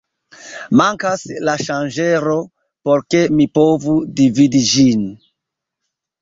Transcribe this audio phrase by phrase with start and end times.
[0.79, 2.33] Mankas la ŝanĝero
[2.89, 5.05] por ke mi povu dividi ĝin.